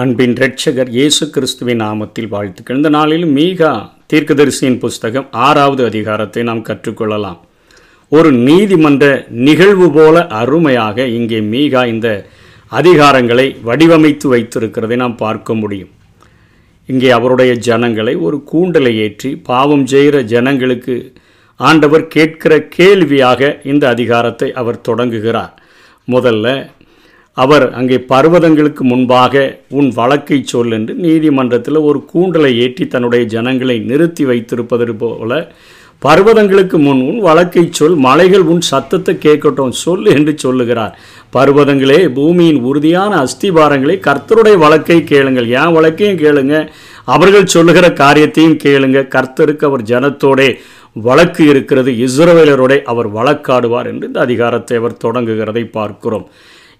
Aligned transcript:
அன்பின் 0.00 0.34
ரட்சகர் 0.40 0.88
இயேசு 0.96 1.24
கிறிஸ்துவின் 1.34 1.80
நாமத்தில் 1.82 2.26
வாழ்த்துக்கள் 2.32 2.76
இந்த 2.76 2.90
நாளில் 2.96 3.24
மீகா 3.36 3.70
தீர்க்கதரிசியின் 4.12 4.76
புஸ்தகம் 4.82 5.28
ஆறாவது 5.44 5.82
அதிகாரத்தை 5.90 6.42
நாம் 6.48 6.60
கற்றுக்கொள்ளலாம். 6.66 7.38
ஒரு 8.12 8.30
நீதிமன்ற 8.48 9.06
நிகழ்வு 9.46 9.88
போல 9.94 10.26
அருமையாக 10.40 11.06
இங்கே 11.18 11.40
மீகா 11.54 11.84
இந்த 11.94 12.10
அதிகாரங்களை 12.72 13.46
வடிவமைத்து 13.68 14.28
வைத்திருக்கிறதை 14.34 14.98
நாம் 15.04 15.16
பார்க்க 15.24 15.58
முடியும். 15.62 15.92
இங்கே 16.88 17.10
அவருடைய 17.18 17.54
ஜனங்களை 17.70 18.16
ஒரு 18.26 18.40
கூண்டலை 18.52 18.94
ஏற்றி 19.06 19.32
பாவம் 19.50 19.86
செய்கிற 19.94 20.22
ஜனங்களுக்கு 20.34 20.96
ஆண்டவர் 21.60 22.08
கேட்கிற 22.16 22.62
கேள்வியாக 22.78 23.60
இந்த 23.72 23.86
அதிகாரத்தை 23.94 24.50
அவர் 24.62 24.84
தொடங்குகிறார். 24.90 25.54
முதல்ல 26.08 26.58
அவர் 27.36 27.64
அங்கே 27.72 27.96
பர்வதங்களுக்கு 28.10 28.82
முன்பாக 28.90 29.60
உன் 29.78 29.88
வழக்கை 29.88 30.38
சொல் 30.44 30.70
என்று 30.70 30.94
நீதிமன்றத்தில் 30.94 31.78
ஒரு 31.88 31.98
கூண்டலை 32.12 32.52
ஏற்றி 32.64 32.86
தன்னுடைய 32.86 33.24
ஜனங்களை 33.34 33.76
நிறுத்தி 33.90 34.24
வைத்திருப்பது 34.24 34.94
போல 35.02 35.40
பர்வதங்களுக்கு 36.04 36.76
முன் 36.86 37.00
உன் 37.08 37.20
வழக்கை 37.20 37.62
சொல் 37.70 37.94
மலைகள் 38.06 38.44
உன் 38.52 38.60
சத்தத்தை 38.60 39.14
கேட்கட்டும் 39.14 39.76
சொல் 39.82 40.04
என்று 40.14 40.32
சொல்லுகிறார். 40.38 40.98
பர்வதங்களே 41.36 42.00
பூமியின் 42.08 42.60
உறுதியான 42.62 43.12
அஸ்திபாரங்களே 43.24 43.96
கர்த்தருடைய 44.08 44.56
வழக்கை 44.58 44.98
கேளுங்கள். 45.04 45.48
என் 45.48 45.74
வழக்கையும் 45.76 46.20
கேளுங்க. 46.24 46.56
அவர்கள் 47.04 47.52
சொல்லுகிற 47.54 47.92
காரியத்தையும் 47.92 48.58
கேளுங்க. 48.64 49.00
கர்த்தருக்கு 49.16 49.64
அவர் 49.64 49.82
ஜனத்தோடே 49.82 50.48
வழக்கு 50.92 51.44
இருக்கிறது. 51.44 51.90
இஸ்ரவேலரோட 52.06 52.82
அவர் 52.82 53.14
வழக்காடுவார் 53.14 53.86
என்று 53.86 54.06
இந்த 54.06 54.20
அதிகாரத்தை 54.20 54.76
அவர் 54.76 55.00
தொடங்குகிறதை 55.04 55.64
பார்க்கிறோம். 55.70 56.28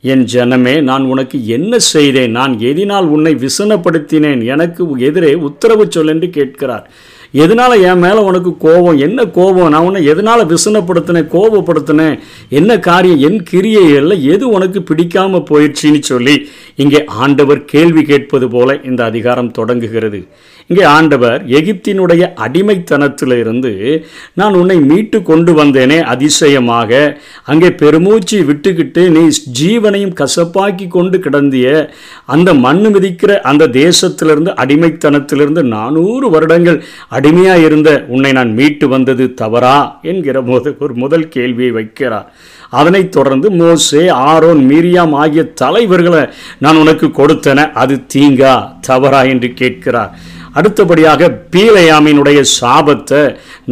என் 0.00 0.24
ஜனமே 0.24 0.82
நான் 0.82 1.02
உனக்கு 1.02 1.46
என்ன 1.46 1.78
செய்தேன்? 1.78 2.30
நான் 2.30 2.58
எதினால் 2.58 3.04
உன்னை 3.04 3.34
விசனப்படுத்தினேன். 3.34 4.44
எனக்கு 4.44 4.86
எதிரே 4.98 5.34
உத்தரவு 5.34 5.86
சொல் 5.88 6.06
என்று 6.06 6.30
கேட்கிறார். 6.30 6.90
எதனால் 7.32 7.80
என் 7.80 7.98
மேலே 7.98 8.18
உனக்கு 8.18 8.56
கோபம்? 8.56 8.98
என்ன 8.98 9.24
கோபம்? 9.24 9.68
நான் 9.68 9.82
உன்னை 9.82 10.04
எதனால் 10.04 10.46
விசனப்படுத்தினேன் 10.46 11.30
கோபப்படுத்தினேன்? 11.32 12.18
என்ன 12.48 12.78
காரியம்? 12.78 13.18
என் 13.18 13.42
கிரியைகளில் 13.50 14.22
எது 14.34 14.48
உனக்கு 14.48 14.82
பிடிக்காமல் 14.82 15.48
போயிடுச்சின்னு 15.50 16.02
சொல்லி 16.02 16.48
இங்கே 16.74 17.04
ஆண்டவர் 17.04 17.64
கேள்வி 17.64 18.02
கேட்பது 18.02 18.48
போல 18.48 18.80
இந்த 18.84 19.04
அதிகாரம் 19.04 19.50
தொடங்குகிறது. 19.50 20.26
இங்கே 20.66 20.82
ஆண்டவர் 20.82 21.46
எகிப்தினுடைய 21.46 22.32
அடிமைத்தனத்திலிருந்து 22.34 24.02
நான் 24.34 24.54
உன்னை 24.54 24.76
மீட்டு 24.76 25.22
கொண்டு 25.22 25.52
வந்தேனே 25.52 26.00
அதிசயமாக. 26.02 27.20
அங்கே 27.44 27.70
பெருமூச்சு 27.72 28.44
விட்டுக்கிட்டு 28.44 29.08
நீ 29.08 29.28
ஜீவனையும் 29.60 30.14
கசப்பாக்கி 30.14 30.88
கொண்டு 30.88 31.18
கிடந்திய 31.18 31.90
அந்த 32.24 32.54
மண்ணு 32.54 32.88
மிதிக்கிற 32.88 33.40
அந்த 33.40 33.66
தேசத்திலிருந்து 33.66 34.52
அடிமைத்தனத்திலிருந்து 34.64 35.62
நானூறு 35.62 36.30
வருடங்கள் 36.30 36.84
அடிமையாக 37.16 37.66
இருந்த 37.68 37.90
உன்னை 38.14 38.30
நான் 38.32 38.52
மீட்டு 38.58 38.86
வந்தது 38.88 39.24
தவறா? 39.40 39.76
என்கிற 40.02 40.38
போது 40.42 40.68
ஒரு 40.80 40.94
முதல் 40.94 41.26
கேள்வியை 41.34 41.72
வைக்கிறார். 41.72 42.28
அதனைத் 42.70 43.12
தொடர்ந்து 43.16 43.48
மோசே 43.60 44.02
ஆரோன் 44.28 44.62
மீரியாம் 44.70 45.12
ஆகிய 45.22 45.42
தலைவர்களை 45.62 46.22
நான் 46.58 46.80
உனக்கு 46.82 47.06
கொடுத்தன. 47.18 47.60
அது 47.82 47.94
தீங்கா 48.14 48.54
தவறா 48.80 49.20
என்று 49.32 49.50
கேட்கிறார். 49.60 50.10
அடுத்தபடியாக 50.52 51.28
பீலையாமினுடைய 51.52 52.40
சாபத்தை 52.58 53.22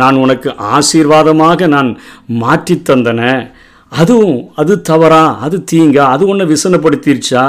நான் 0.01 0.17
உனக்கு 0.25 0.51
ஆசீர்வாதமாக 0.77 1.67
நான் 1.67 1.91
மாற்றி 2.43 2.75
தந்தன. 2.89 3.23
அதுவும் 4.01 4.39
அது 4.55 4.75
தவறா 4.81 5.39
அது 5.39 5.57
தீங்கா 5.73 6.05
அது 6.15 6.27
ஒன்று 6.27 6.45
விசனப்படுத்திருச்சா? 6.47 7.43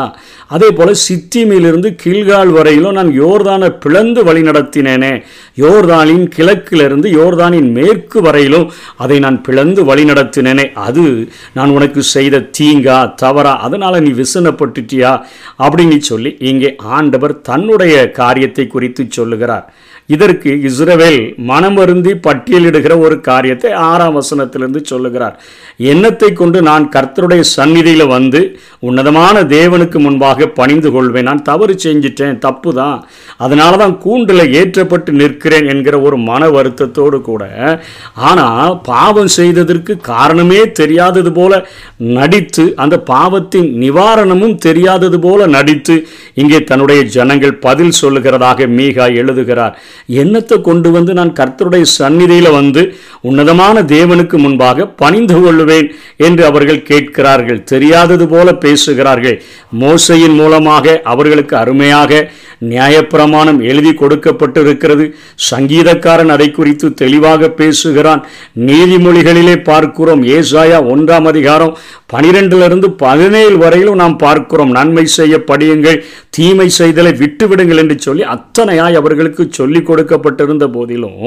அதே 0.48 0.72
போல் 0.72 0.92
சித்திமிலிருந்து 1.08 1.90
கீழ்கால் 2.04 2.48
வரையிலும் 2.48 2.94
நான் 2.94 3.12
யோர்தானை 3.22 3.70
பிளந்து 3.80 4.24
வழி 4.24 4.42
நடத்தினேனே. 4.42 5.24
யோர்தானின் 5.58 6.28
கிழக்கிலிருந்து 6.28 7.10
யோர்தானின் 7.10 7.72
மேற்கு 7.72 8.22
வரையிலும் 8.22 8.72
அதை 8.98 9.20
நான் 9.20 9.42
பிளந்து 9.42 9.84
வழி 9.86 10.04
நடத்தினேனே. 10.04 10.74
அது 10.88 11.30
நான் 11.54 11.70
உனக்கு 11.70 12.04
செய்த 12.04 12.44
தீங்கா 12.60 13.16
தவறா 13.16 13.56
அதனால் 13.60 14.02
நீ 14.02 14.24
விசனப்பட்டுட்டியா? 14.24 15.14
அப்படின்னு 15.60 15.98
சொல்லி 15.98 16.38
இங்கே 16.52 16.76
ஆண்டவர் 16.98 17.42
தன்னுடைய 17.42 18.12
காரியத்தை 18.12 18.68
குறித்து 18.68 19.06
சொல்லுகிறார். 19.10 19.74
இதற்கு 20.14 20.52
இஸ்ரவேல் 20.70 21.22
மனமருந்தி 21.50 22.14
பட்டியலிடுகிற 22.26 22.94
ஒரு 23.06 23.16
காரியத்தை 23.30 23.72
ஆறாம் 23.90 24.18
வசனத்திலிருந்து 24.20 24.82
சொல்லுகிறார். 24.92 25.36
எண்ணத்தை 25.92 26.30
கொண்டு 26.42 26.58
நான் 26.70 26.86
கர்த்தருடைய 26.96 27.44
சந்நிதியில் 27.56 28.12
வந்து 28.16 28.42
உன்னதமான 28.88 29.44
தேவனுக்கு 29.56 30.00
முன்பாக 30.06 30.48
பணிந்து 30.60 30.90
கொள்வேன். 30.96 31.28
நான் 31.30 31.46
தவறு 31.50 31.76
செஞ்சிட்டேன். 31.86 32.38
தப்பு 32.46 32.74
தான் 32.82 32.98
அதனால 33.46 33.72
தான் 33.84 33.96
கூண்டில் 34.06 34.52
ஏற்றப்பட்டு 34.60 35.12
நிற்கிறேன் 35.22 35.70
என்கிற 35.74 35.96
ஒரு 36.08 36.20
மன 36.30 36.50
வருத்தத்தோடு 36.58 37.20
கூட. 37.30 37.44
ஆனால் 38.30 38.76
பாவம் 38.92 39.32
செய்ததற்கு 39.40 39.96
காரணமே 40.12 40.62
தெரியாதது 40.82 41.34
போல 41.40 41.54
நடித்து 42.20 42.64
அந்த 42.84 42.96
பாவத்தின் 43.12 43.70
நிவாரணமும் 43.84 44.56
தெரியாதது 44.68 45.18
போல 45.26 45.48
நடித்து 45.58 45.96
இங்கே 46.42 46.60
தன்னுடைய 46.70 47.02
ஜனங்கள் 47.18 47.54
பதில் 47.68 47.98
சொல்லுகிறதாக 48.02 48.68
மீகா 48.78 49.06
எழுதுகிறார். 49.22 49.76
எண்ணத்தை 50.06 50.62
கொண்டு 50.62 50.92
வந்து 50.92 51.14
நான் 51.14 51.34
கர்த்தருடைய 51.34 51.82
சந்நிதியில் 51.82 52.52
வந்து 52.52 52.96
உன்னதமான 53.22 53.82
தேவனுக்கு 53.82 54.38
முன்பாக 54.38 54.88
பணிந்து 54.88 55.38
கொள்ளுவேன் 55.38 55.90
என்று 56.18 56.46
அவர்கள் 56.46 56.84
கேட்கிறார்கள். 56.84 57.64
தெரியாதது 57.64 58.28
போல 58.28 58.56
பேசுகிறார்கள். 58.56 59.44
மோசையின் 59.80 60.34
மூலமாக 60.34 61.02
அவர்களுக்கு 61.04 61.58
அருமையாக 61.58 62.32
நியாயப்பிரமாணம் 62.72 63.60
எழுதி 63.70 63.92
கொடுக்கப்பட்டிருக்கிறது. 64.02 65.06
சங்கீதக்காரன் 65.50 66.34
அதை 66.36 66.48
குறித்து 66.52 66.88
தெளிவாக 67.02 67.50
பேசுகிறான். 67.62 68.22
நீதிமொழிகளிலே 68.70 69.56
பார்க்கிறோம். 69.72 70.24
ஏசாயா 70.38 70.80
ஒன்றாம் 70.94 71.28
அதிகாரம் 71.32 71.74
பனிரெண்டிலிருந்து 72.14 72.88
பதினேழு 73.04 73.56
வரையிலும் 73.64 74.02
நாம் 74.02 74.18
பார்க்கிறோம். 74.26 74.72
நன்மை 74.78 75.06
செய்ய 75.18 75.36
படியுங்கள் 75.50 76.02
தீமை 76.38 76.68
செய்தலை 76.80 77.12
விட்டுவிடுங்கள் 77.22 77.82
என்று 77.84 77.98
சொல்லி 78.06 78.24
அத்தனையாய் 78.36 79.00
அவர்களுக்கு 79.02 79.44
சொல்லி 79.60 79.82
கொடுக்கப்பட்டிருந்த 79.90 80.66
போதிலும் 80.76 81.22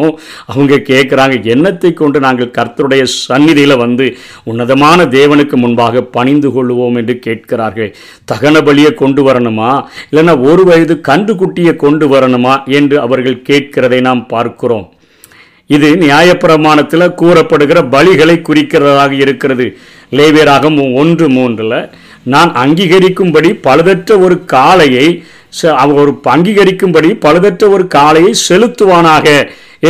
அவங்க 0.52 0.80
கேட்குறாங்க 0.90 1.36
எண்ணத்தை 1.54 1.92
கொண்டு 1.92 2.18
நாங்கள் 2.26 2.54
கர்த்தருடைய 2.58 3.02
சந்நிதியில் 3.12 3.76
வந்து 3.84 4.06
உன்னதமான 4.50 5.04
தேவனுக்கு 5.16 5.56
முன்பாக 5.64 6.02
பணிந்து 6.16 6.48
கொள்வோம் 6.56 6.98
என்று 7.02 7.16
கேட்கிறார்கள். 7.26 7.90
தகன 8.32 8.56
பலியை 8.68 8.92
கொண்டு 9.02 9.22
வரணுமா? 9.28 9.70
இல்லைன்னா 10.10 10.34
ஒரு 10.50 10.64
வயது 10.70 10.94
கண் 11.08 11.26
கன்றுக்குட்டியை 11.28 11.72
கொண்டு 11.76 12.06
வரணுமா 12.12 12.52
என்று 12.78 12.96
அவர்கள் 13.06 13.42
கேட்கிறதை 13.48 13.98
நாம் 14.06 14.22
பார்க்கிறோம். 14.26 14.86
இது 15.76 15.88
நியாயப்பிரமாணத்தில் 16.02 17.14
கூறப்படுகிற 17.20 17.78
பலிகளை 17.94 18.36
குறிக்கிறதாக 18.48 19.12
இருக்கிறது. 19.24 19.66
லேவியராகம் 20.18 20.78
ஒன்று 21.00 21.26
மூன்றில் 21.36 21.80
நான் 22.34 22.52
அங்கீகரிக்கும்படி 22.62 23.50
பழுதற்ற 23.66 24.10
ஒரு 24.26 24.36
காளையை 24.54 25.08
ஒரு 26.00 26.12
அங்கீகரிக்கும்படி 26.34 27.10
பழுதற்ற 27.24 27.64
ஒரு 27.74 27.84
காளையை 27.96 28.32
செலுத்துவானாக 28.48 29.26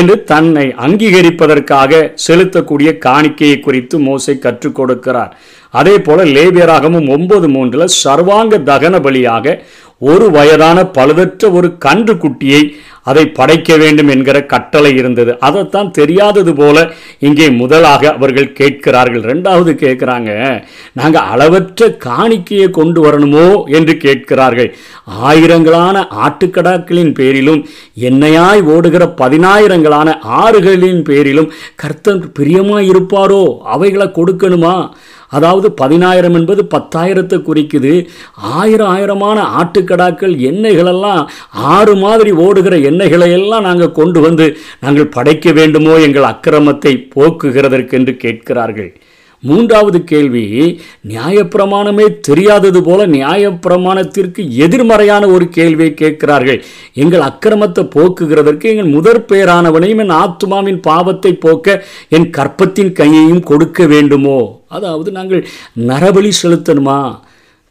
என்று 0.01 0.15
தன்னை 0.31 0.67
அங்கீகரிப்பதற்காக 0.87 2.01
செலுத்தக்கூடிய 2.27 2.91
காணிக்கையை 3.07 3.59
குறித்து 3.61 3.97
மோசை 4.09 4.35
கற்றுக் 4.39 4.79
கொடுக்கிறார். 4.79 5.33
அதே 5.79 5.95
போல 6.07 6.25
லேபியராகமும் 6.37 7.09
ஒன்பது 7.15 7.47
மூன்றில் 7.55 7.95
சர்வாங்க 8.03 8.59
தகன 8.71 8.97
பலியாக 9.07 9.57
ஒரு 9.99 10.31
வயதான 10.31 10.83
பழுதற்ற 10.83 11.53
ஒரு 11.53 11.79
கன்று 11.79 12.15
குட்டியை 12.15 12.75
அதை 13.03 13.27
படைக்க 13.29 13.77
வேண்டும் 13.77 14.09
என்கிற 14.09 14.45
கட்டளை 14.45 14.97
இருந்தது. 14.97 15.39
அதைத்தான் 15.39 15.91
தெரியாதது 15.91 16.55
போல 16.55 16.93
இங்கே 17.19 17.51
முதலாக 17.51 18.13
அவர்கள் 18.13 18.53
கேட்கிறார்கள். 18.53 19.21
ரெண்டாவது 19.21 19.73
கேட்குறாங்க 19.85 20.65
நாங்கள் 20.93 21.23
அளவற்ற 21.23 21.89
காணிக்கையை 21.89 22.71
கொண்டு 22.71 23.03
வரணுமோ? 23.05 23.65
என்று 23.65 23.97
கேட்கிறார்கள். 23.97 24.77
ஆயிரங்களான 25.25 26.07
ஆட்டுக்கடாக்களின் 26.27 27.15
பேரிலும் 27.15 27.67
என்னையாய் 28.01 28.63
ஓடுகிற 28.63 29.15
பதினாயிரங்களான 29.17 30.19
ஆறுகளின் 30.43 31.05
பேரிலும் 31.05 31.53
கர்த்தன் 31.75 32.33
பிரியமாக 32.33 32.83
இருப்பாரோ 32.83 33.59
அவைகளை 33.59 34.07
கொடுக்கணுமா? 34.07 34.91
அதாவது 35.29 35.73
பதினாயிரம் 35.73 36.35
என்பது 36.35 36.69
பத்தாயிரத்தை 36.75 37.39
குறிக்குது. 37.49 38.07
ஆயிரம் 38.35 38.89
ஆயிரமான 38.89 39.41
ஆட்டுக்கடாக்கள் 39.61 40.35
எண்ணெய்களெல்லாம் 40.51 41.29
ஆறு 41.51 41.97
மாதிரி 41.97 42.31
ஓடுகிற 42.31 42.77
எண்ணெய்களை 42.77 43.31
எல்லாம் 43.31 43.63
நாங்கள் 43.63 43.93
கொண்டு 43.93 44.21
வந்து 44.21 44.57
நாங்கள் 44.81 45.09
படைக்க 45.09 45.53
வேண்டுமோ 45.53 45.99
எங்கள் 45.99 46.23
அக்கிரமத்தை 46.23 47.09
போக்குகிறதற்கென்று 47.15 48.17
கேட்கிறார்கள். 48.17 48.93
மூன்றாவது 49.41 50.05
கேள்வி 50.05 50.81
நியாயப்பிரமாணமே 51.09 52.21
தெரியாதது 52.21 52.83
போல 52.83 53.07
நியாயப்பிரமாணத்திற்கு 53.07 54.49
எதிர்மறையான 54.49 55.29
ஒரு 55.29 55.49
கேள்வியை 55.49 55.95
கேட்கிறார்கள். 55.95 56.65
எங்கள் 56.93 57.21
அக்கிரமத்தை 57.21 57.85
போக்குகிறதற்கு 57.97 58.63
எங்கள் 58.63 58.85
முதற் 58.85 59.25
பெயரானவனையும் 59.29 59.99
என் 59.99 60.09
ஆத்மாவின் 60.09 60.81
பாவத்தை 60.81 61.33
போக்க 61.33 61.85
என் 62.09 62.31
கற்பத்தின் 62.31 62.93
கையையும் 62.93 63.43
கொடுக்க 63.43 63.87
வேண்டுமோ? 63.87 64.58
அதாவது 64.69 65.11
நாங்கள் 65.11 65.43
நரபலி 65.91 66.33
செலுத்தணுமா? 66.43 66.99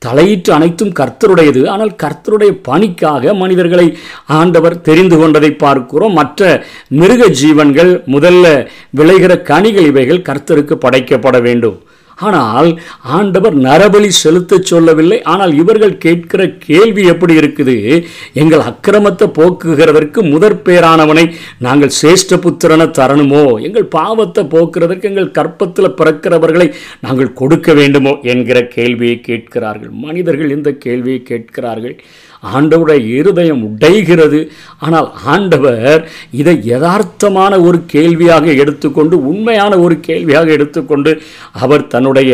தலையிட்டு 0.02 0.54
அனைத்தும் 0.54 0.94
கர்த்தருடையது. 1.00 1.62
ஆனால் 1.68 1.94
கர்த்தருடைய 2.04 2.52
பணிக்காக 2.64 3.34
மனிதர்களை 3.34 3.98
ஆண்டவர் 4.28 4.82
தெரிந்து 4.82 5.18
கொண்டதை 5.18 5.52
பார்க்கிறோம். 5.52 6.14
மற்ற 6.14 6.66
மிருக 6.88 7.28
ஜீவன்கள் 7.28 7.92
முதல்ல 8.08 8.68
விளைகிற 8.96 9.42
கனிகள் 9.42 9.86
இவைகள் 9.86 10.26
கர்த்தருக்கு 10.30 10.76
படைக்கப்பட 10.86 11.42
வேண்டும். 11.42 11.78
ஆனால் 12.20 12.80
ஆண்டவர் 13.02 13.58
நரபலி 13.58 14.10
செலுத்தச் 14.24 14.70
சொல்லவில்லை. 14.72 15.22
ஆனால் 15.22 15.54
இவர்கள் 15.54 15.98
கேட்கிற 15.98 16.50
கேள்வி 16.50 17.06
எப்படி 17.06 17.36
இருக்குது? 17.36 18.06
எங்கள் 18.34 18.60
அக்கிரமத்தை 18.60 19.28
போக்குகிறதற்கு 19.40 20.30
முதற் 20.32 20.62
பேரானவனை 20.66 21.34
நாங்கள் 21.60 21.96
சேஷ்ட 22.02 22.40
புத்திரனை 22.46 22.88
தரணுமோ? 23.00 23.62
எங்கள் 23.62 23.86
பாவத்தை 23.86 24.44
போக்குறதற்கு 24.44 25.04
எங்கள் 25.04 25.32
கற்பத்தில் 25.32 25.98
பிறக்கிறவர்களை 25.98 26.74
நாங்கள் 27.02 27.34
கொடுக்க 27.34 27.74
வேண்டுமோ? 27.74 28.18
என்கிற 28.22 28.68
கேள்வியை 28.68 29.22
கேட்கிறார்கள். 29.22 29.90
மனிதர்கள் 29.90 30.50
இந்த 30.50 30.72
கேள்வியை 30.72 31.24
கேட்கிறார்கள். 31.24 31.96
ஆண்டவருடைய 32.44 33.02
இருதயம் 33.20 33.64
உடைகிறது. 33.68 34.40
ஆனால் 34.80 35.10
ஆண்டவர் 35.26 36.10
இதை 36.32 36.56
யதார்த்தமான 36.72 37.54
ஒரு 37.68 37.80
கேள்வியாக 37.86 38.46
எடுத்துக்கொண்டு 38.54 39.26
உண்மையான 39.26 39.78
ஒரு 39.78 40.00
கேள்வியாக 40.00 40.52
எடுத்துக்கொண்டு 40.52 41.22
அவர் 41.52 41.88
தன்னுடைய 41.88 42.34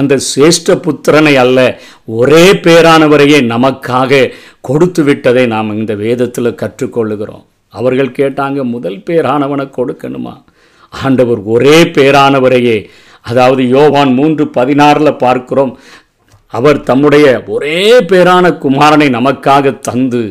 அந்த 0.00 0.18
சிரேஷ்ட 0.28 0.76
புத்திரனை 0.86 1.34
அல்ல 1.44 1.78
ஒரே 2.04 2.44
பேரானவரையே 2.66 3.38
நமக்காக 3.54 4.30
கொடுத்து 4.60 5.02
விட்டதை 5.04 5.46
நாம் 5.46 5.76
இந்த 5.78 5.94
வேதத்தில் 5.94 6.58
கற்றுக்கொள்ளுகிறோம். 6.62 7.44
அவர்கள் 7.68 8.16
கேட்டாங்க 8.18 8.62
முதல் 8.62 9.02
பேரானவனை 9.10 9.66
கொடுக்கணுமா? 9.78 10.34
ஆண்டவர் 10.90 11.40
ஒரே 11.44 11.78
பேரானவரையே. 11.96 12.78
அதாவது 13.20 13.68
யோவான் 13.68 14.12
மூன்று 14.12 14.44
பதினாறில் 14.54 15.20
பார்க்கிறோம் 15.24 15.78
அவர் 16.52 16.78
தம்முடைய 16.80 17.26
ஒரே 17.46 17.82
பேரான 18.10 18.46
குமாரனை 18.64 19.06
நமக்காக 19.18 19.74
தந்து 19.80 20.22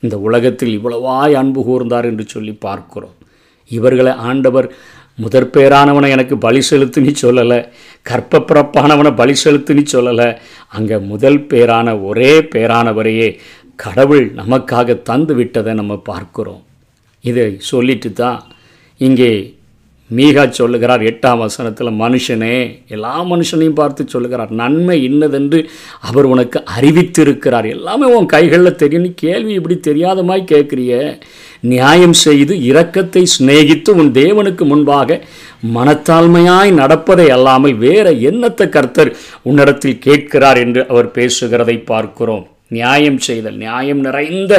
இந்த 0.00 0.16
உலகத்தில் 0.18 0.72
இவ்வளவாய் 0.78 1.34
அன்பு 1.40 1.60
கூர்ந்தார் 1.68 2.08
என்று 2.10 2.24
சொல்லி 2.28 2.52
பார்க்கிறோம். 2.66 3.14
இவர்களை 3.70 4.12
ஆண்டவர் 4.28 4.68
முதற் 5.14 5.50
பேரானவனை 5.52 6.08
எனக்கு 6.08 6.36
பலி 6.38 6.60
செலுத்துன்னு 6.70 7.12
சொல்லலை 7.22 7.58
கற்பப்பிறப்பானவனை 8.10 9.12
பலி 9.16 9.34
செலுத்துன்னு 9.44 9.84
சொல்லலை 9.92 10.28
அங்கே 10.68 10.96
முதல் 11.12 11.40
பேரான 11.52 11.88
ஒரே 12.02 12.32
பேரானவரையே 12.54 13.28
கடவுள் 13.76 14.24
நமக்காக 14.40 14.96
தந்து 15.02 15.34
விட்டதை 15.34 15.72
நம்ம 15.74 15.96
பார்க்கிறோம். 16.10 16.62
இதை 17.24 17.46
சொல்லிட்டு 17.70 18.10
தான் 18.12 18.40
இங்கே 19.00 19.32
மீகா 20.10 20.48
சொல்லுகிறார் 20.48 21.02
எட்டாம் 21.02 21.38
வசனத்தில் 21.38 21.86
மனுஷனே 21.86 22.56
எல்லா 22.88 23.24
மனுஷனையும் 23.24 23.78
பார்த்து 23.78 24.08
சொல்லுகிறார் 24.08 24.50
நன்மை 24.50 25.02
இன்னதென்று 25.04 25.68
அவர் 26.00 26.24
உனக்கு 26.24 26.62
அறிவித்திருக்கிறார். 26.76 27.68
எல்லாமே 27.68 28.06
உன் 28.06 28.26
கைகளில் 28.26 28.74
தெரியும் 28.74 29.02
நீ 29.02 29.12
கேள்வி 29.14 29.52
இப்படி 29.52 29.76
தெரியாதமாய் 29.90 30.50
கேட்குறிய. 30.52 31.20
நியாயம் 31.60 32.12
செய்து 32.12 32.54
இரக்கத்தை 32.54 33.24
சிநேகித்து 33.34 33.90
உன் 33.90 34.12
தேவனுக்கு 34.12 34.64
முன்பாக 34.64 35.20
மனத்தாழ்மையாய் 35.74 36.72
நடப்பதை 36.72 37.30
அல்லாமல் 37.30 37.76
வேற 37.76 38.12
என்னத்தை 38.12 38.68
கர்த்தர் 38.68 39.16
உன்னிடத்தில் 39.42 39.98
கேட்கிறார் 39.98 40.56
என்று 40.56 40.88
அவர் 40.88 41.14
பேசுகிறதை 41.18 41.84
பார்க்கிறோம். 41.84 42.46
நியாயம் 42.76 43.20
செய்தல் 43.26 43.58
நியாயம் 43.64 44.02
நிறைந்த 44.06 44.52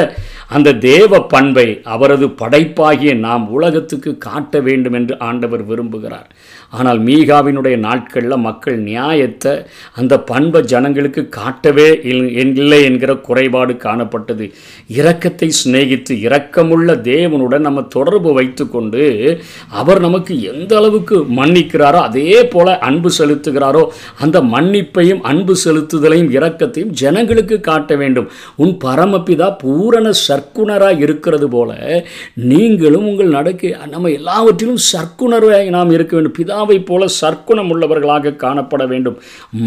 அந்த 0.56 0.74
தேவ 0.88 1.20
பண்பை 1.34 1.66
அவரது 1.94 2.26
படைப்பாகிய 2.42 3.12
நாம் 3.26 3.44
உலகத்துக்கு 3.56 4.10
காட்ட 4.26 4.60
வேண்டும் 4.66 4.96
என்று 4.98 5.14
ஆண்டவர் 5.28 5.64
விரும்புகிறார். 5.70 6.28
ஆனால் 6.70 7.04
மீகாவினுடைய 7.04 7.76
நாட்களில் 7.76 8.36
மக்கள் 8.36 8.78
நியாயத்தை 8.78 9.52
அந்த 9.94 10.20
பண்பை 10.20 10.60
ஜனங்களுக்கு 10.62 11.28
காட்டவே 11.28 11.92
இல்- 11.92 12.30
இல்லை 12.30 12.84
என்கிற 12.84 13.14
குறைபாடு 13.14 13.72
காணப்பட்டது. 13.72 14.52
இரக்கத்தை 14.92 15.50
சிநேகித்து 15.64 16.10
இரக்கமுள்ள 16.10 16.94
தேவனுடன் 17.00 17.58
நம்ம 17.58 17.82
தொடர்பு 17.82 18.32
வைத்துக்கொண்டு 18.32 19.40
அவர் 19.68 20.00
நமக்கு 20.00 20.42
எந்த 20.42 20.76
அளவுக்கு 20.76 21.20
மன்னிக்கிறாரோ 21.20 22.00
அதே 22.00 22.44
போல 22.46 22.78
அன்பு 22.78 23.10
செலுத்துகிறாரோ 23.18 23.88
அந்த 24.18 24.40
மன்னிப்பையும் 24.40 25.20
அன்பு 25.20 25.56
செலுத்துதலையும் 25.64 26.30
இரக்கத்தையும் 26.30 26.86
ஜனங்களுக்கு 26.86 27.60
காட்ட 27.60 27.96
வேண்டும். 27.96 28.30
உன் 28.56 28.78
பரமபிதா 28.84 29.58
பூரண 29.58 30.10
சர்க்குணராக 30.28 30.98
இருக்கிறது 30.98 31.48
போல 31.48 32.04
நீங்களும் 32.34 33.06
உங்கள் 33.06 33.28
நடக்கை 33.28 33.74
நம்ம 33.90 34.08
எல்லாவற்றிலும் 34.08 34.78
சர்க்குணராய் 34.92 35.68
நாம் 35.68 35.90
இருக்க 35.90 36.16
வேண்டும். 36.16 36.34
பிதாவை 36.56 36.76
போல 36.88 37.02
சர்க்குணம் 37.20 37.70
உள்ளவர்களாக 37.72 38.32
காணப்பட 38.42 38.82
வேண்டும். 38.92 39.16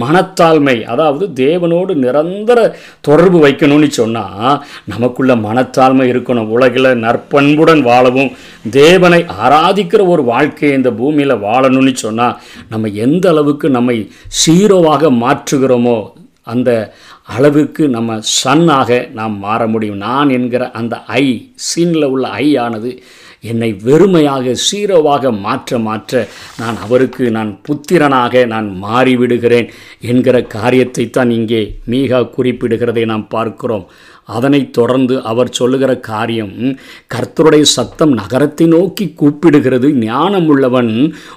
மனத்தாழ்மை 0.02 0.76
அதாவது 0.94 1.26
தேவனோடு 1.42 1.92
நிரந்தர 2.04 2.60
தொடர்பு 3.08 3.40
வைக்கணும்னு 3.46 3.90
சொன்னால் 4.00 4.56
நமக்குள்ள 4.92 5.34
மனத்தாழ்மை 5.48 6.06
இருக்கணும். 6.14 6.50
உலகில் 6.56 6.90
நற்பண்புடன் 7.06 7.84
வாழவும் 7.90 8.32
தேவனை 8.80 9.22
ஆராதிக்கிற 9.46 10.02
ஒரு 10.14 10.24
வாழ்க்கையை 10.32 10.74
இந்த 10.80 10.92
பூமியில் 11.02 11.44
வாழணும்னு 11.48 11.94
சொன்னால் 12.06 12.38
நம்ம 12.74 12.92
எந்த 13.06 13.26
அளவுக்கு 13.34 13.70
நம்மை 13.78 13.98
சீரோவாக 14.42 15.14
மாற்றுகிறோமோ 15.24 16.00
அந்த 16.54 16.70
அளவுக்கு 17.38 17.84
நம்ம 17.96 18.12
சன்னாக 18.44 18.92
நாம் 19.18 19.34
மாற 19.46 19.62
முடியும். 19.74 20.00
நான் 20.08 20.30
என்கிற 20.38 20.64
அந்த 20.80 20.96
ஐ 21.22 21.26
சீனில் 21.68 22.12
உள்ள 22.14 22.28
ஐ 22.44 22.48
ஆனது 22.64 22.92
என்னை 23.44 23.70
வெறுமையாக 23.84 24.56
சீரோவாக 24.66 25.32
மாற்ற 25.40 25.80
மாற்ற 25.80 26.28
நான் 26.58 26.78
அவருக்கு 26.78 27.32
நான் 27.32 27.52
புத்திரனாக 27.68 28.46
நான் 28.46 28.68
மாறிவிடுகிறேன் 28.84 29.70
என்கிற 30.02 30.42
காரியத்தை 30.42 31.10
தான் 31.10 31.30
இங்கே 31.30 31.62
மீகா 31.90 32.20
குறிப்பிடுகிறதை 32.38 33.06
நாம் 33.06 33.28
பார்க்கிறோம். 33.28 33.86
அதனைத் 34.36 34.74
தொடர்ந்து 34.78 35.16
அவர் 35.32 35.50
சொல்லுகிற 35.60 35.92
காரியம் 36.10 36.54
கர்த்தருடைய 37.14 37.66
சத்தம் 37.76 38.14
நகரத்தை 38.20 38.66
நோக்கி 38.76 39.06
கூப்பிடுகிறது. 39.22 39.88
ஞானம் 40.06 40.48
உள்ளவன் 40.54 40.92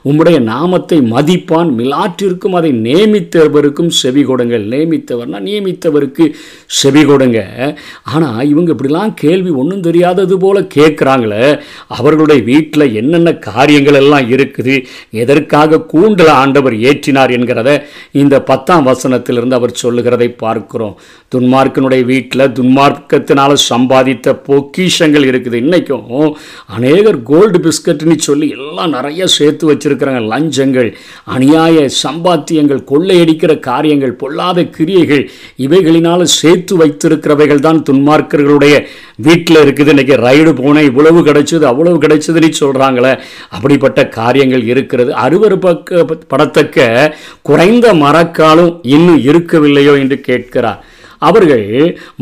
உம்முடைய 0.09 0.39
நாமத்தை 0.51 0.99
மதிப்பான். 1.15 1.71
மிலாற்றிற்கும் 1.81 2.57
அதை 2.61 2.73
நியமித்தவருக்கும் 2.87 3.93
செவி 4.01 4.25
கொடுங்கள். 4.31 4.65
நியமித்தவர்னா 4.75 5.41
நியமித்தவருக்கு 5.49 6.27
செவி 6.81 7.05
கொடுங்க. 7.11 7.41
ஆனால் 8.15 8.43
இவங்க 8.53 8.71
இப்படிலாம் 8.75 9.15
கேள்வி 9.25 9.53
ஒன்றும் 9.63 9.87
தெரியாதது 9.89 10.37
போல 10.45 10.61
கேட்குறாங்களே 10.77 11.47
அவர்களுடைய 11.99 12.41
வீட்டில் 12.51 12.87
என்னென்ன 13.01 13.31
காரியங்கள் 13.49 14.01
எல்லாம் 14.03 14.29
இருக்குது? 14.37 14.77
எதற்காக 15.23 15.81
கூண்டல 15.93 16.31
ஆண்டவர் 16.43 16.77
ஏற்றினார் 16.89 17.35
என்கிறத 17.39 17.71
இந்த 18.23 18.35
பத்தாம் 18.51 18.87
வசனத்திலிருந்து 18.91 19.59
அவர் 19.61 19.81
சொல்லுகிறதை 19.83 20.29
பார்க்கிறோம். 20.45 20.97
துன்மார்க்கனுடைய 21.33 22.03
வீட்டில் 22.13 22.45
துன்மார்க்கத்தினால் 22.59 23.55
சம்பாதித்த 23.71 24.35
பொக்கிஷங்கள் 24.49 25.27
இருக்குது. 25.31 25.57
இன்றைக்கும் 25.65 26.11
அநேகர் 26.77 27.19
கோல்டு 27.31 27.59
பிஸ்கட்னு 27.67 28.17
சொல்லி 28.29 28.49
எல்லாம் 28.57 28.95
நிறைய 28.97 29.27
சேர்த்து 29.37 29.65
வச்சிருக்கிறாங்க. 29.71 30.23
லஞ்சங்கள் 30.33 30.91
அநியாய 31.37 31.87
சம்பாத்தியங்கள் 32.03 32.83
கொள்ளையடிக்கிற 32.93 33.53
காரியங்கள் 33.71 34.19
பொல்லாத 34.23 34.67
கிரியைகள் 34.77 35.25
இவைகளினால் 35.67 36.33
சேர்த்து 36.41 36.77
வைத்திருக்கிறவைகள் 36.83 37.65
தான் 37.69 37.81
துன்மார்க்கர்களுடைய 37.91 38.75
வீட்டில் 39.27 39.63
இருக்குது. 39.65 39.93
இன்றைக்கி 39.95 40.17
ரைடு 40.27 40.53
போனேன் 40.63 40.89
இவ்வளவு 40.91 41.21
கிடைச்சது 41.29 41.65
அவ்வளவு 41.73 41.99
கிடைச்சதுன்னு 42.05 42.51
சொல்கிறாங்களே 42.63 43.13
அப்படிப்பட்ட 43.57 44.01
காரியங்கள் 44.21 44.65
இருக்கிறது. 44.73 45.11
அருவருப்பக்க 45.25 46.07
படத்தக்க 46.33 46.87
குறைந்த 47.49 47.87
மரக்காலும் 48.05 48.73
இன்னும் 48.97 49.23
இருக்கவில்லையோ 49.31 49.95
என்று 50.05 50.19
கேட்கிறார். 50.31 50.81
அவர்கள் 51.29 51.65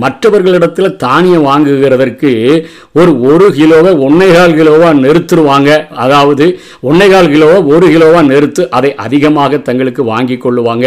மற்றவர்களிடத்தில் 0.02 0.96
தானியம் 1.04 1.46
வாங்குகிறதற்கு 1.48 2.30
ஒரு 3.00 3.12
ஒரு 3.30 3.46
கிலோவை 3.58 3.92
ஒன்னேகால் 4.06 4.56
கிலோவாக 4.60 4.94
நிறுத்துருவாங்க 5.04 5.70
அதாவது 6.04 6.46
ஒன்னேகால் 6.90 7.32
கிலோவை 7.34 7.58
ஒரு 7.74 7.88
கிலோவாக 7.94 8.24
நிறுத்து 8.32 8.64
அதை 8.78 8.90
அதிகமாக 9.04 9.62
தங்களுக்கு 9.68 10.04
வாங்கி 10.12 10.36
கொள்ளுவாங்க. 10.44 10.86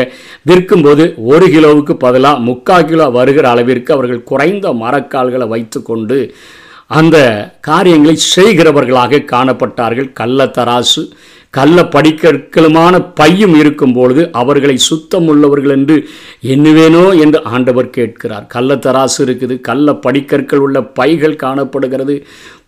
விற்கும்போது 0.49 1.05
ஒரு 1.33 1.47
கிலோவுக்கு 1.55 1.95
பதிலாக 2.05 2.45
முக்கால் 2.49 2.89
கிலோ 2.91 3.07
வருகிற 3.17 3.47
அளவிற்கு 3.53 3.91
அவர்கள் 3.97 4.27
குறைந்த 4.31 4.67
மரக்கால்களை 4.83 5.47
வைத்துக்கொண்டு 5.53 6.19
அந்த 6.99 7.17
காரியங்களை 7.67 8.15
செய்கிறவர்களாக 8.35 9.25
காணப்பட்டார்கள். 9.33 10.09
கள்ளத்தராசு 10.19 11.03
கள்ள 11.57 11.79
படிக்கற்களுமான 11.95 12.95
பையும் 13.19 13.55
இருக்கும் 13.61 13.93
பொழுது 13.93 14.23
அவர்களை 14.41 14.75
சுத்தம் 14.89 15.27
உள்ளவர்கள் 15.27 15.73
என்று 15.77 15.97
எண்ணுவேனோ 16.53 17.03
என்று 17.19 17.39
ஆண்டவர் 17.53 17.89
கேட்கிறார். 17.97 18.45
கள்ளத்தராசு 18.53 19.21
இருக்குது. 19.25 19.55
கள்ள 19.69 19.93
படிக்கற்கள் 20.07 20.63
உள்ள 20.65 20.79
பைகள் 20.99 21.41
காணப்படுகிறது. 21.45 22.15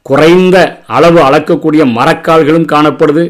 குறைந்த 0.09 0.57
அளவு 0.97 1.19
அளக்கக்கூடிய 1.27 1.83
மரக்கால்களும் 1.97 2.71
காணப்படுது. 2.73 3.25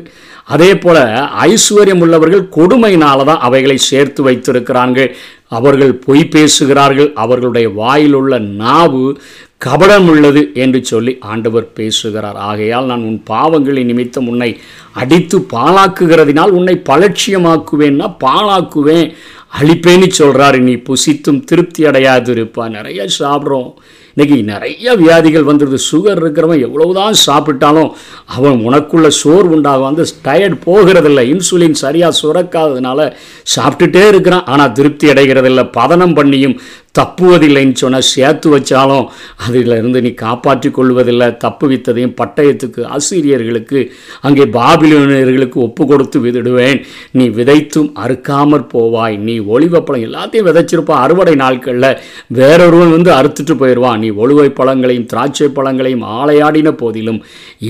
அதே 0.54 0.72
போல 0.78 0.98
ஐஸ்வர்யம் 1.46 2.02
உள்ளவர்கள் 2.06 2.50
கொடுமையினால 2.56 3.26
தான் 3.30 3.44
அவைகளை 3.48 3.78
சேர்த்து 3.90 4.22
வைத்திருக்கிறார்கள். 4.24 5.10
அவர்கள் 5.58 5.94
பொய் 6.06 6.24
பேசுகிறார்கள். 6.36 7.10
அவர்களுடைய 7.24 7.68
வாயில் 7.80 8.14
உள்ள 8.14 8.40
நாவு 8.40 9.04
கபடம் 9.66 10.08
உள்ளது 10.14 10.42
என்று 10.64 10.80
சொல்லி 10.92 11.14
ஆண்டவர் 11.32 11.68
பேசுகிறார். 11.74 12.38
ஆகையால் 12.50 12.90
நான் 12.92 13.08
உன் 13.10 13.20
பாவங்களின் 13.30 13.90
நிமித்தம் 13.92 14.28
உன்னை 14.28 14.52
அடித்து 15.02 15.40
பாழாக்குகிறதினால் 15.56 16.56
உன்னை 16.60 16.76
பலட்சியமாக்குவேன்னா 16.92 18.10
பாழாக்குவேன். 18.26 19.10
அழிப்பேன்னு 19.60 20.10
சொல்கிறாரு 20.22 20.60
நீ 20.70 20.76
புசித்தும் 20.90 21.44
திருப்தி 21.50 21.84
அடையாது 21.86 22.34
இருப்பா 22.36 22.64
நிறைய 22.70 23.06
சாப்பிட்றோம். 23.20 23.72
இன்றைக்கி 24.18 24.44
நிறைய 24.44 24.94
வியாதிகள் 24.94 25.44
வந்துடுது. 25.44 25.78
சுகர் 25.92 26.20
இருக்கிறவன் 26.24 26.62
எவ்வளவுதான் 26.62 27.16
சாப்பிட்டாலும் 27.26 27.90
அவன் 28.26 28.62
உனக்குள்ள 28.68 29.08
சோர் 29.08 29.48
உண்டாகும். 29.56 29.88
அந்த 29.88 30.06
டயர்ட் 30.24 30.58
போகிறதில்ல. 30.66 31.24
இன்சுலின் 31.32 31.72
சரியாக 31.72 32.18
சுரக்காததுனால 32.22 33.14
சாப்பிட்டுட்டே 33.56 34.08
இருக்கிறான். 34.08 34.46
ஆனால் 34.46 34.72
திருப்தி 34.72 35.08
அடைகிறதில்ல. 35.08 35.70
பதனம் 35.78 36.16
பண்ணியும் 36.20 36.56
தப்புவதில்லைன்னு 37.00 37.76
சொன்னால் 37.82 38.10
சேர்த்து 38.14 38.48
வச்சாலும் 38.56 39.08
அதிலிருந்து 39.46 40.00
நீ 40.06 40.12
காப்பாற்றி 40.24 40.70
கொள்வதில்லை. 40.78 41.28
தப்பு 41.46 41.66
வித்ததையும் 41.72 42.14
பட்டயத்துக்கு 42.22 42.82
ஆசிரியர்களுக்கு 42.96 43.80
அங்கே 44.28 44.46
பாபிலோனியர்களுக்கு 44.58 45.58
ஒப்பு 45.68 45.86
கொடுத்து 45.92 46.20
விதிடுவேன். 46.26 46.80
நீ 47.12 47.28
விதைத்தும் 47.40 47.90
அறுக்காமற் 48.04 48.68
போவாய். 48.74 49.18
நீ 49.28 49.36
ஒளிவப்பழம் 49.56 50.06
எல்லாத்தையும் 50.08 50.48
விதைச்சிருப்பா. 50.50 50.96
அறுவடை 51.06 51.36
நாட்களில் 51.44 51.90
வேறொருவன் 52.40 52.94
வந்து 52.96 53.12
அறுத்துட்டு 53.20 53.56
போயிடுவான். 53.62 54.00
நீ 54.06 54.10
ஒழுவை 54.24 54.48
பழங்களையும் 54.60 55.10
திராட்சை 55.14 55.50
பழங்களையும் 55.58 56.06
ஆளையாடின 56.18 56.74
போதிலும் 56.84 57.20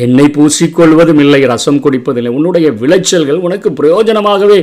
எண்ணெய் 0.05 0.34
பூசிக்கொள்வதும் 0.38 1.22
இல்லை. 1.25 1.41
ரசம் 1.53 1.82
குடிப்பதில்லை. 1.86 2.34
உன்னுடைய 2.38 2.67
விளைச்சல்கள் 2.84 3.44
உனக்கு 3.48 3.72
பிரயோஜனமாகவே 3.82 4.60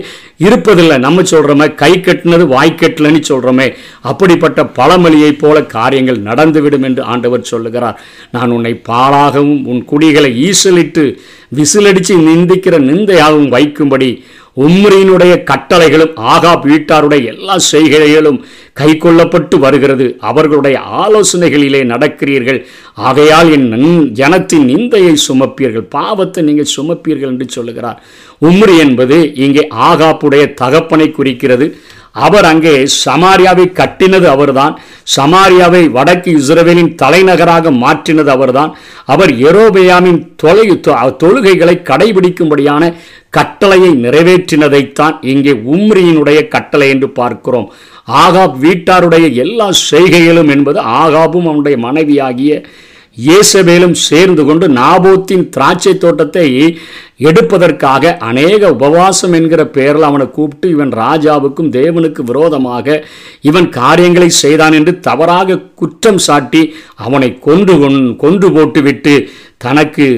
இருப்பதில்லை. 0.46 0.98
நம்ம 1.06 1.22
சொல்கிறோமே 1.32 1.68
கை 1.74 1.92
கட்டினது 2.06 2.46
வாய் 2.54 2.78
கட்டலன்னு 2.80 3.22
சொல்கிறோமே 3.30 3.68
அப்படிப்பட்ட 4.10 4.51
பழமொழியைப் 4.60 5.38
போல 5.38 5.62
காரியங்கள் 5.62 6.22
நடந்துவிடும் 6.22 6.82
என்று 6.82 7.02
ஆண்டவர் 7.02 7.42
சொல்லுகிறார். 7.42 8.00
நான் 8.32 8.50
உன்னை 8.50 8.80
பாழாகவும் 8.88 9.64
உன் 9.64 9.84
குடிகளை 9.84 10.50
ஈசலிட்டு 10.50 11.18
விசிலடித்து 11.56 12.14
நிந்திக்கிற 12.28 12.78
நிந்தையாகவும் 12.78 13.48
வைக்கும்படி 13.48 14.22
உம்ரியினுடைய 14.56 15.44
கட்டளைகளும் 15.44 16.14
ஆகாப் 16.16 16.64
வீட்டாருடைய 16.64 17.24
எல்லா 17.24 17.56
செய்கைகளும் 17.72 18.42
கைக்கொள்ளப்பட்டு 18.80 19.58
வருகிறது. 19.58 20.16
அவர்களுடைய 20.20 20.80
ஆலோசனைகளிலே 20.80 21.84
நடக்கிறீர்கள். 21.84 22.64
ஆகையால் 22.94 23.52
என் 23.52 23.72
ஜனத்தின் 24.12 24.68
நிந்தையை 24.68 25.16
சுமப்பீர்கள். 25.28 25.86
பாவத்தை 25.90 26.44
நீங்கள் 26.44 26.74
சுமப்பீர்கள் 26.76 27.26
என்று 27.26 27.46
சொல்லுகிறார். 27.48 28.02
உம்ரி 28.42 28.78
என்பது 28.78 29.34
இங்கே 29.34 29.68
ஆகாப்புடைய 29.70 30.54
தகப்பனை 30.54 31.10
குறிக்கிறது. 31.10 31.76
அவர் 32.12 32.44
அங்கே 32.44 32.88
சமாரியாவை 33.04 33.72
கட்டினது 33.72 34.24
அவர்தான். 34.24 34.80
சமாரியாவை 35.16 35.90
வடக்கு 35.90 36.38
இஸ்ரவேலின் 36.38 36.94
தலைநகராக 36.94 37.70
மாற்றினது 37.70 38.24
அவர்தான். 38.24 38.76
அவர் 39.04 39.30
எரோபெயாமின் 39.30 40.26
தொலை 40.36 40.70
தொ- 40.70 41.16
தொழுகைகளை 41.24 41.82
கடைபிடிக்கும்படியான 41.82 42.94
கட்டளையை 43.30 43.90
நிறைவேற்றினதைத்தான் 43.90 45.18
இங்கே 45.20 45.52
உம்ரியினுடைய 45.52 46.48
கட்டளை 46.48 46.88
என்று 46.88 47.10
பார்க்கிறோம். 47.10 47.72
ஆகாப் 48.12 48.54
வீட்டாருடைய 48.62 49.34
எல்லா 49.34 49.70
செய்கைகளும் 49.90 50.50
என்பது 50.50 50.80
ஆகாபும் 50.80 51.44
அவனுடைய 51.44 51.78
மனைவியாகிய 51.78 52.62
இயேசபேலும் 53.16 53.94
சேர்ந்து 54.00 54.44
கொண்டு 54.44 54.68
நாபோத்தின் 54.68 55.48
திராட்சை 55.48 55.98
தோட்டத்தை 55.98 56.44
எடுப்பதற்காக 57.16 58.16
அநேக 58.16 58.72
உபவாசம் 58.72 59.32
என்கிற 59.32 59.66
பெயரில் 59.66 60.02
அவனை 60.02 60.30
கூப்பிட்டு 60.30 60.68
இவன் 60.68 60.90
ராஜாவுக்கும் 60.92 61.70
தேவனுக்கு 61.70 62.22
விரோதமாக 62.22 63.04
இவன் 63.40 63.68
காரியங்களை 63.68 64.28
செய்தான் 64.28 64.72
என்று 64.72 65.00
தவறாக 65.00 65.58
குற்றம் 65.74 66.18
சாட்டி 66.18 66.62
அவனை 66.94 67.38
கொன்று 67.38 67.74
கொன்- 67.78 68.16
கொன்று 68.16 68.52
போட்டுவிட்டு 68.52 69.14
தனக்கு 69.56 70.08